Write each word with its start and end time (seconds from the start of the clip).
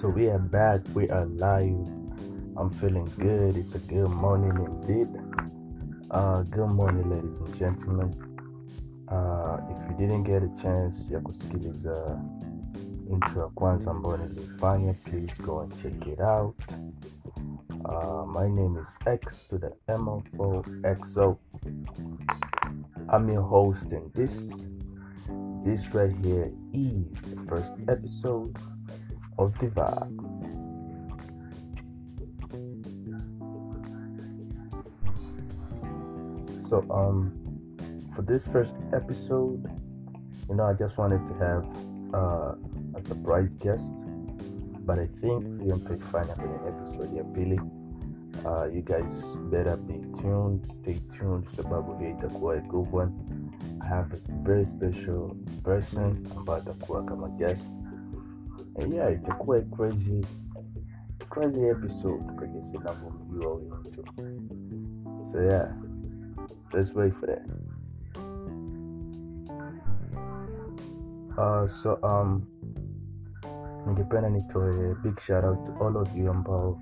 So 0.00 0.06
we 0.08 0.28
are 0.28 0.38
back, 0.38 0.82
we 0.94 1.10
are 1.10 1.24
live. 1.26 1.74
I'm 2.56 2.70
feeling 2.70 3.10
good. 3.18 3.56
It's 3.56 3.74
a 3.74 3.80
good 3.80 4.06
morning 4.06 4.54
indeed. 4.64 5.08
Uh, 6.08 6.42
good 6.42 6.68
morning, 6.68 7.10
ladies 7.10 7.38
and 7.38 7.58
gentlemen. 7.58 8.14
Uh, 9.08 9.58
if 9.74 9.90
you 9.90 9.96
didn't 9.98 10.22
get 10.22 10.44
a 10.44 10.50
chance 10.62 11.10
ya 11.12 11.20
kusikiliza 11.20 12.20
intro 13.10 13.42
ya 13.42 13.48
kwanza 13.48 13.90
ambayo 13.90 14.16
nilifanya, 14.16 14.94
please 14.94 15.42
go 15.42 15.60
and 15.60 15.82
check 15.82 16.06
it 16.06 16.20
out. 16.20 16.56
Uh, 17.84 18.24
my 18.26 18.48
name 18.48 18.80
is 18.80 18.94
X 19.06 19.48
to 19.48 19.58
the 19.58 19.72
MO4XO. 19.88 21.36
I'm 23.12 23.28
your 23.32 23.42
host, 23.42 23.92
and 23.92 24.12
this 24.14 24.54
this 25.64 25.92
right 25.94 26.16
here 26.24 26.52
is 26.72 27.20
the 27.22 27.44
first 27.48 27.72
episode 27.88 28.58
of 29.38 29.56
the 29.58 29.66
vibe. 29.66 30.18
So 36.68 36.84
um 36.90 37.32
for 38.14 38.22
this 38.22 38.46
first 38.48 38.74
episode, 38.92 39.64
you 40.48 40.56
know, 40.56 40.64
I 40.64 40.72
just 40.72 40.98
wanted 40.98 41.22
to 41.28 41.34
have 41.38 41.64
uh, 42.12 42.54
a 42.98 43.02
surprise 43.06 43.54
guest, 43.54 43.92
but 44.84 44.98
I 44.98 45.06
think 45.06 45.44
tulimpefanya 45.58 46.34
kwenye 46.34 46.58
episode 46.68 47.16
ya 47.16 47.22
Billy. 47.24 47.60
Uh, 48.44 48.66
you 48.74 48.82
guys 48.82 49.36
better 49.50 49.76
be 49.76 49.98
tuned, 50.20 50.66
stay 50.66 50.94
tuned 50.94 51.46
sababu 51.46 51.94
hiyo 51.94 52.10
itakuwa 52.10 52.54
a 52.54 52.60
good 52.60 52.88
one. 52.92 53.12
I 53.80 53.88
have 53.88 54.14
a 54.16 54.32
very 54.42 54.66
special 54.66 55.30
person 55.64 56.26
ambayo 56.36 56.58
atakuwa 56.58 57.04
kama 57.04 57.28
guest. 57.28 57.72
And 58.78 58.94
yeah, 58.94 59.08
it's 59.08 59.28
a 59.28 59.32
quite 59.32 59.70
crazy 59.70 60.24
crazy 61.30 61.68
episode 61.68 62.22
kwenye 62.36 62.62
sinavyomjua 62.64 63.52
huyo 63.52 63.76
mtu. 63.80 64.04
So 65.32 65.42
yeah, 65.42 65.72
let's 66.72 66.94
wait 66.94 67.14
for 67.14 67.26
that. 67.28 67.42
Uh, 71.38 71.68
so 71.68 71.98
um, 72.02 72.42
ningependa 73.86 74.30
nitoe 74.30 74.94
big 75.02 75.20
shout 75.20 75.44
out 75.44 75.66
to 75.66 75.84
all 75.86 75.96
of 75.96 76.16
you 76.16 76.30
ambao 76.30 76.78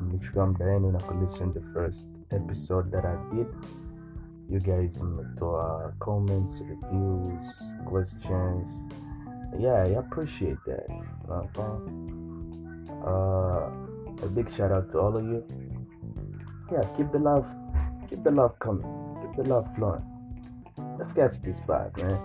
mlichukua 0.00 0.46
muda 0.46 0.64
wenu 0.64 0.92
na 0.92 1.00
kulisten 1.00 1.52
the 1.52 1.60
first 1.60 2.08
episode 2.30 2.90
that 2.90 3.04
I 3.04 3.34
did. 3.34 3.46
You 4.50 4.60
guys 4.60 5.02
mmetoa 5.02 5.92
comments, 5.98 6.60
reviews, 6.60 7.64
questions. 7.84 8.88
Yeah, 9.58 9.82
I 9.84 9.98
appreciate 9.98 10.58
that. 10.66 10.84
You 10.88 10.94
know 11.28 11.42
what 11.42 11.44
I'm 11.44 11.54
saying? 11.54 12.88
Uh, 13.04 14.24
a 14.24 14.28
big 14.28 14.50
shout 14.50 14.70
out 14.72 14.90
to 14.90 14.98
all 15.00 15.16
of 15.16 15.24
you. 15.24 15.44
Yeah, 16.72 16.82
keep 16.96 17.10
the 17.12 17.18
love, 17.18 17.46
keep 18.08 18.22
the 18.22 18.30
love 18.30 18.58
coming, 18.58 18.86
keep 19.20 19.44
the 19.44 19.50
love 19.52 19.66
flowing. 19.74 20.04
Let's 20.96 21.12
catch 21.12 21.40
this 21.40 21.58
vibe, 21.60 21.96
man. 21.96 22.18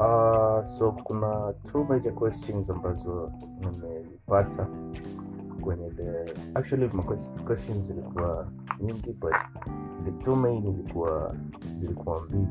Uh, 0.00 0.64
so 0.64 0.92
kuna 1.04 1.52
two 1.70 1.84
major 1.84 2.12
questions 2.12 2.70
ambazo 2.70 3.32
nimepata 3.60 4.66
kwenye 5.60 5.90
the 5.90 6.34
actually 6.54 6.88
my 6.92 7.02
questions 7.44 7.86
zilikuwa 7.86 8.46
nyingi 8.82 9.12
but 9.12 9.34
the 10.04 10.24
two 10.24 10.36
main 10.36 10.64
ilikuwa 10.66 11.34
zilikuwa 11.76 12.22
mbili. 12.22 12.46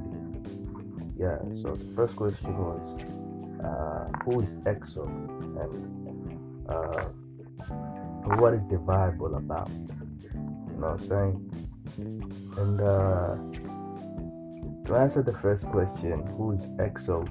Yeah 1.17 1.39
so 1.61 1.75
the 1.75 1.87
first 1.95 2.15
question 2.15 2.55
was 2.55 2.97
uh, 3.63 4.07
who 4.25 4.41
is 4.41 4.55
exo? 4.65 5.03
And 5.03 6.69
uh, 6.69 7.03
what 8.37 8.53
is 8.53 8.67
the 8.67 8.77
all 9.21 9.35
about? 9.35 9.69
You 9.69 10.77
know 10.77 10.91
what 10.91 11.01
i'm 11.01 11.07
saying? 11.07 11.51
And 12.57 12.81
uh, 12.81 13.35
to 14.87 14.95
answer 14.95 15.21
the 15.21 15.33
first 15.33 15.67
question 15.69 16.21
who 16.37 16.53
is 16.53 16.67
exo? 16.79 17.27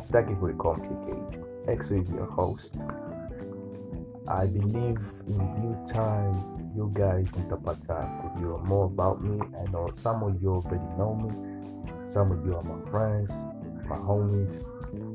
Sitaki 0.00 0.34
complicate 0.58 1.40
exo 1.66 2.00
is 2.00 2.10
your 2.10 2.26
host. 2.26 2.76
I 4.26 4.46
believe 4.46 5.00
in 5.28 5.38
due 5.60 5.76
time 5.86 6.63
you 6.76 6.90
guys 6.92 7.36
mtapata 7.36 7.94
kujua 7.94 8.58
more 8.64 8.84
about 8.84 9.20
me. 9.20 9.42
I 9.64 9.70
know 9.72 9.88
some 9.94 10.26
of 10.26 10.42
you 10.42 10.50
already 10.54 10.84
know 10.98 11.14
me. 11.14 11.32
Some 12.06 12.32
of 12.32 12.46
you 12.46 12.56
are 12.56 12.64
my 12.64 12.90
friends, 12.90 13.32
my 13.88 13.96
homies, 13.96 14.66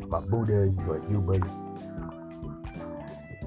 my 0.09 0.19
Buddhas 0.21 0.79
or 0.87 0.99
Ubers. 0.99 1.51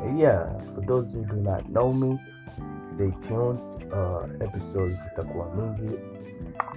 And 0.00 0.18
yeah, 0.18 0.58
for 0.74 0.80
those 0.86 1.12
who 1.14 1.24
do 1.24 1.36
not 1.36 1.68
know 1.68 1.92
me, 1.92 2.20
stay 2.86 3.12
tuned. 3.28 3.60
Uh, 3.92 4.24
episodes 4.40 4.96
zitakuwa 5.04 5.46
mingi. 5.54 5.98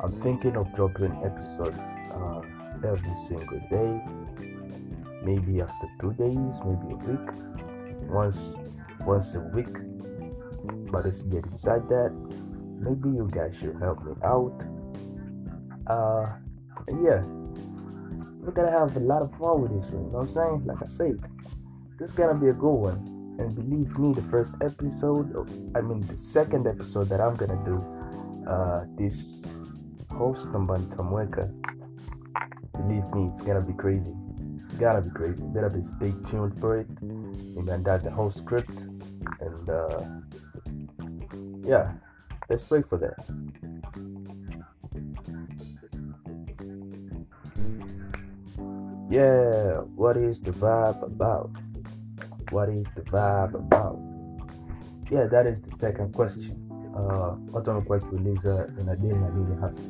I'm 0.04 0.12
thinking 0.12 0.58
of 0.58 0.68
dropping 0.74 1.14
episodes 1.26 1.80
uh, 2.12 2.42
every 2.84 3.16
single 3.28 3.60
day. 3.70 4.02
Maybe 5.24 5.62
after 5.62 5.88
two 6.00 6.14
days, 6.14 6.60
maybe 6.66 6.94
a 6.94 6.98
week. 6.98 7.30
Once 8.10 8.58
once 9.06 9.38
a 9.38 9.40
week. 9.56 9.78
But 10.92 11.06
it's 11.06 11.24
get 11.24 11.44
decide 11.50 11.88
that. 11.90 12.12
Maybe 12.80 13.10
you 13.10 13.28
guys 13.32 13.56
should 13.58 13.78
help 13.80 14.04
me 14.06 14.14
out. 14.24 14.58
Uh 15.88 16.26
yeah. 17.02 17.24
We're 18.42 18.52
gonna 18.54 18.72
have 18.72 18.96
a 18.96 19.00
lot 19.00 19.22
of 19.24 19.34
fun 19.38 19.62
with 19.62 19.72
this 19.74 19.90
one, 19.90 20.06
you 20.06 20.12
know 20.12 20.20
what 20.20 20.22
I'm 20.24 20.30
saying? 20.30 20.66
Like 20.66 20.82
I 20.82 20.86
said, 20.86 21.18
this 21.98 22.10
is 22.10 22.14
gonna 22.14 22.40
be 22.40 22.50
a 22.50 22.54
good 22.54 22.78
one. 22.90 23.00
And 23.40 23.54
believe 23.56 23.98
me, 23.98 24.14
the 24.14 24.22
first 24.22 24.54
episode, 24.62 25.36
of- 25.36 25.50
I 25.76 25.82
mean 25.82 26.02
the 26.02 26.18
second 26.18 26.68
episode 26.68 27.10
that 27.10 27.20
I'm 27.22 27.34
gonna 27.36 27.62
do, 27.66 27.78
uh 28.50 28.86
this 28.98 29.44
host 30.12 30.50
number 30.52 30.78
Tamweka, 30.96 31.46
believe 32.78 33.08
me, 33.14 33.30
it's 33.32 33.42
gonna 33.42 33.62
be 33.62 33.74
crazy. 33.74 34.14
It's 34.56 34.70
gonna 34.72 35.02
be 35.02 35.10
crazy. 35.10 35.44
Better 35.54 35.70
be 35.70 35.84
stay 35.84 36.14
tuned 36.30 36.56
for 36.60 36.78
it. 36.78 36.90
Nimeandaa 37.56 38.02
the 38.04 38.12
whole 38.12 38.32
script 38.32 38.78
and 39.42 39.70
uh, 39.70 40.00
yeah, 41.66 41.92
let's 42.50 42.70
wait 42.70 42.86
for 42.86 42.98
that. 42.98 43.18
Yeah, 49.10 49.82
what 49.96 50.18
is 50.18 50.42
the 50.42 50.52
vibe 50.52 51.04
about? 51.04 51.52
What 52.52 52.70
is 52.70 52.88
the 52.96 53.02
vibe 53.02 53.56
about? 53.56 54.00
Yeah, 55.12 55.28
that 55.28 55.46
is 55.46 55.62
the 55.62 55.72
second 55.72 56.14
question. 56.14 56.62
Uh, 56.96 57.36
kiuliza 58.10 58.68
inadili 58.82 59.14
na 59.14 59.30
nini 59.30 59.56
hasa 59.62 59.82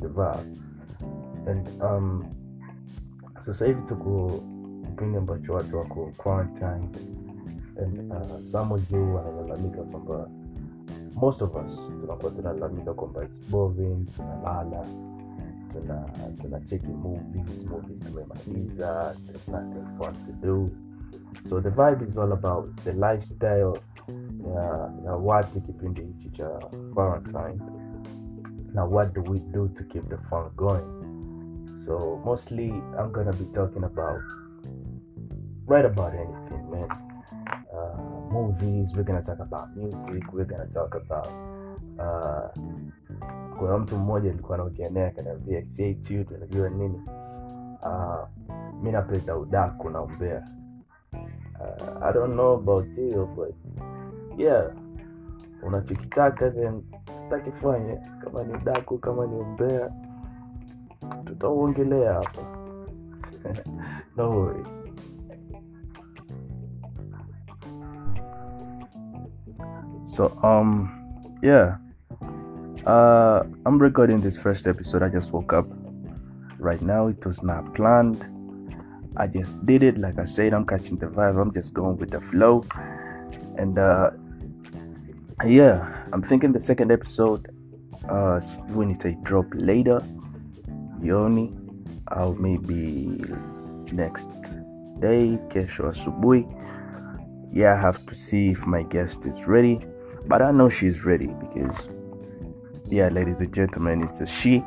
the 0.00 0.08
vibe 0.08 0.60
and 1.46 1.68
um, 1.82 2.24
so 3.38 3.52
sasa 3.52 3.66
hivi 3.66 3.82
tuko 3.82 4.40
kipindi 4.82 5.18
ambacho 5.18 5.54
watu 5.54 5.78
wako 5.78 6.12
quarantine 6.16 6.88
and 7.82 8.12
uh, 8.12 8.40
some 8.42 8.74
of 8.74 8.90
you 8.92 9.14
wanalalamika 9.14 9.82
kwamba 9.82 10.28
most 11.20 11.42
of 11.42 11.56
us 11.56 11.92
tunakuwa 12.00 12.32
tunalalamika 12.32 12.94
kwamba 12.94 13.24
it's 13.24 13.50
boring 13.50 14.06
tunalala 14.16 14.84
tuna 15.72 16.04
tunacheki 16.42 16.86
movies 16.86 17.66
movies 17.70 18.02
tumemaliza 18.02 19.14
there's 19.26 19.48
nothing 19.48 19.84
fun 19.98 20.12
to 20.26 20.32
do. 20.46 20.70
So 21.48 21.60
the 21.60 21.70
vibe 21.70 22.04
is 22.04 22.18
all 22.18 22.32
about 22.32 22.76
the 22.84 22.92
lifestyle 22.92 23.72
ya, 24.54 24.90
ya 25.04 25.12
watu 25.14 25.60
kipindi 25.60 26.02
hichi 26.02 26.30
cha 26.30 26.48
quarantine 26.94 27.60
now 28.74 28.94
what 28.94 29.14
do 29.14 29.22
we 29.32 29.38
do 29.38 29.68
to 29.68 29.84
keep 29.84 30.08
the 30.08 30.16
fun 30.16 30.44
going. 30.56 30.84
So 31.86 32.20
mostly 32.24 32.68
i'm 32.68 33.12
gonna 33.12 33.32
be 33.32 33.44
talking 33.44 33.84
about 33.84 34.20
right 35.68 35.86
about 35.86 36.14
anything 36.14 36.70
man 36.70 36.88
movies 38.30 38.92
we're 38.94 39.04
gonna 39.04 39.22
talk 39.22 39.40
about 39.40 39.76
music 39.76 40.32
we're 40.32 40.44
gonna 40.56 40.66
talk 40.66 40.94
about 40.94 41.26
uh, 41.98 42.62
kuna 43.58 43.78
mtu 43.78 43.96
mmoja 43.96 44.30
alikuwa 44.30 44.54
anaongea 44.54 44.90
naye 44.90 45.06
akaniambia 45.06 45.64
stay 45.64 45.94
tuned 45.94 46.32
unajua 46.32 46.68
nini? 46.68 47.02
Uh, 47.82 48.28
mi 48.82 48.92
napenda 48.92 49.36
udaku 49.36 49.90
na 49.90 50.02
umbea 50.02 50.42
uh, 51.60 52.02
i 52.06 52.12
don't 52.12 52.32
know 52.32 52.54
about 52.54 52.86
you 52.98 53.26
but 53.26 53.54
yeah 54.38 54.70
unachokitaka 55.62 56.50
then 56.50 56.82
takifanye 57.30 57.98
kama 58.24 58.44
ni 58.44 58.52
udaku 58.54 58.98
kama 58.98 59.26
ni 59.26 59.36
umbea 59.36 59.90
tutauongelea 61.24 62.12
hapa. 62.14 62.40
No 64.16 64.30
worries 64.30 64.84
so 70.10 70.36
um 70.42 70.68
yeah 71.42 71.76
uh 72.86 73.42
i'm 73.66 73.78
recording 73.78 74.20
this 74.20 74.36
first 74.36 74.66
episode 74.66 75.02
i 75.02 75.08
just 75.08 75.32
woke 75.32 75.52
up 75.52 75.66
right 76.60 76.80
now. 76.82 77.08
It 77.08 77.24
was 77.24 77.42
not 77.42 77.74
planned. 77.74 78.24
I 79.16 79.26
just 79.26 79.64
did 79.66 79.82
it. 79.82 79.98
Like 79.98 80.18
I 80.18 80.24
said, 80.24 80.54
I'm 80.54 80.66
catching 80.66 80.96
the 80.96 81.06
vibe. 81.06 81.40
I'm 81.40 81.52
just 81.52 81.74
going 81.74 81.96
with 81.96 82.10
the 82.10 82.20
flow. 82.20 82.64
And 83.56 83.78
uh 83.78 84.10
yeah, 85.44 86.04
I'm 86.12 86.22
thinking 86.22 86.52
the 86.52 86.60
second 86.60 86.92
episode 86.92 87.48
uh 88.08 88.40
when 88.68 88.90
it 88.90 89.04
a 89.04 89.12
drop 89.22 89.46
later. 89.52 90.02
Yoni, 91.02 91.52
I'll 92.08 92.34
maybe 92.34 93.22
next 93.90 94.30
day, 95.00 95.38
kesho 95.48 95.88
asubuhi. 95.90 96.44
Yeah, 97.52 97.74
I 97.74 97.80
have 97.80 98.04
to 98.06 98.14
see 98.14 98.50
if 98.50 98.66
my 98.66 98.82
guest 98.82 99.24
is 99.24 99.46
ready. 99.46 99.80
But 100.26 100.42
I 100.42 100.50
know 100.52 100.68
she's 100.68 101.04
ready 101.04 101.28
because 101.40 101.88
yeah, 102.88 103.08
ladies 103.08 103.40
and 103.40 103.54
gentlemen, 103.54 104.02
it's 104.02 104.20
a 104.20 104.26
she. 104.26 104.64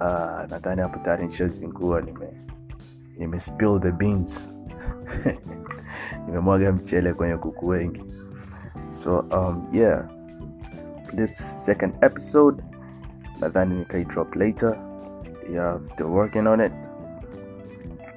Uh, 0.00 0.46
nadhani 0.50 0.82
hapo 0.82 0.98
tayari 0.98 1.26
nishazingua 1.26 2.00
nime 2.02 2.28
nime 3.18 3.40
spill 3.40 3.78
the 3.80 3.92
beans. 3.92 4.48
So 8.90 9.26
um 9.30 9.68
yeah. 9.72 10.08
This 11.12 11.36
second 11.36 11.94
episode 12.02 12.62
nadhani 13.40 13.84
nikai 13.84 14.08
drop 14.08 14.36
later. 14.36 14.78
Yeah 15.50 15.74
I'm 15.74 15.86
still 15.86 16.08
working 16.08 16.46
on 16.46 16.60
it. 16.60 16.72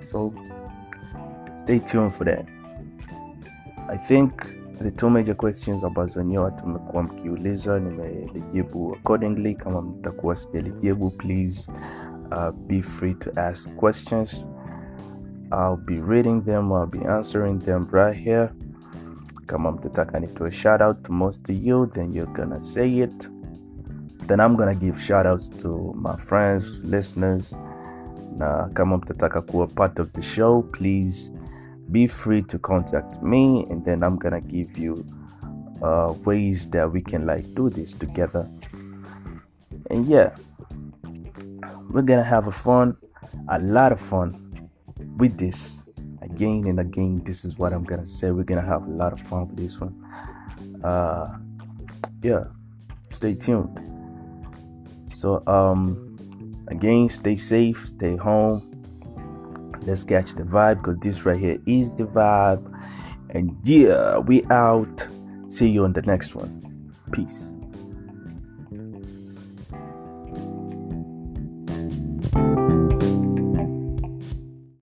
So 0.10 0.34
stay 1.58 1.80
tuned 1.80 2.14
for 2.16 2.26
that. 2.26 2.46
I 3.90 3.98
think 3.98 4.46
the 4.82 4.92
two 4.92 5.10
major 5.10 5.36
questions 5.36 5.84
ambazo 5.84 6.24
nyewe 6.24 6.52
tumekuwa 6.52 7.04
mkiuliza 7.04 7.80
nimelijibu 7.80 8.96
accordingly. 8.96 9.56
Kama 9.56 9.82
mtakuwa 9.82 10.36
sijalijibu 10.36 11.10
please 11.10 11.72
uh, 12.32 12.50
be 12.68 12.82
free 12.82 13.14
to 13.14 13.32
ask 13.42 13.70
questions. 13.76 14.50
I'll 15.52 15.78
be 15.78 16.02
reading 16.08 16.42
them 16.46 16.72
i'll 16.72 16.88
be 16.88 17.08
answering 17.08 17.60
them 17.60 17.88
right 17.92 18.18
here. 18.24 18.50
Kama 19.46 19.72
mtataka 19.72 20.20
nitoe 20.20 20.52
shout 20.52 20.82
out 20.82 21.04
to 21.04 21.14
most 21.14 21.50
of 21.50 21.56
you 21.64 21.86
then 21.88 22.14
you're 22.16 22.34
gonna 22.34 22.62
say 22.62 22.98
it. 23.04 23.30
Then 24.28 24.40
i'm 24.40 24.56
gonna 24.56 24.76
give 24.76 25.00
shout 25.00 25.26
outs 25.26 25.50
to 25.50 25.96
my 26.02 26.18
friends 26.18 26.82
listeners. 26.84 27.58
Na 28.38 28.70
kama 28.74 28.98
mtataka 28.98 29.42
kuwa 29.42 29.68
part 29.68 30.00
of 30.00 30.12
the 30.12 30.22
show 30.22 30.62
please 30.64 31.34
be 31.92 32.08
free 32.08 32.42
to 32.44 32.60
contact 32.60 33.22
me 33.22 33.66
and 33.70 33.84
then 33.86 34.04
i'm 34.04 34.18
gonna 34.18 34.42
give 34.42 34.78
you 34.78 35.06
uh, 35.82 36.14
ways 36.26 36.70
that 36.70 36.92
we 36.92 37.02
can 37.02 37.26
like 37.26 37.54
do 37.54 37.70
this 37.70 37.94
together. 37.94 38.50
And 39.90 40.06
yeah 40.06 40.36
we're 41.90 42.02
gonna 42.02 42.24
have 42.24 42.48
a 42.48 42.52
fun 42.52 42.98
a 43.50 43.60
lot 43.60 43.92
of 43.92 44.00
fun 44.00 44.70
with 45.18 45.38
this. 45.38 45.80
Again 46.22 46.68
and 46.68 46.80
again 46.80 47.22
this 47.24 47.46
is 47.46 47.58
what 47.58 47.74
i'm 47.74 47.84
gonna 47.84 48.06
say. 48.06 48.32
We're 48.32 48.44
gonna 48.44 48.62
have 48.62 48.84
a 48.84 48.92
lot 48.92 49.14
of 49.14 49.22
fun 49.22 49.48
with 49.48 49.58
this 49.58 49.80
one. 49.80 49.96
Uh 50.84 51.38
yeah 52.22 52.46
stay 53.12 53.36
tuned. 53.36 53.80
So 55.08 55.44
um 55.48 56.18
again 56.68 57.10
stay 57.10 57.36
safe 57.36 57.88
stay 57.88 58.18
home 58.18 58.77
let's 59.88 60.04
catch 60.04 60.34
the 60.34 60.44
vibe 60.44 60.78
because 60.78 61.00
this 61.00 61.26
right 61.26 61.38
here 61.38 61.58
is 61.66 61.96
the 61.96 62.04
vibe. 62.04 62.64
And 63.32 63.58
yeah 63.64 64.20
we 64.20 64.44
out. 64.46 65.08
See 65.50 65.68
you 65.68 65.86
on 65.86 65.94
the 65.94 66.02
next 66.04 66.36
one. 66.36 66.94
Peace 67.12 67.57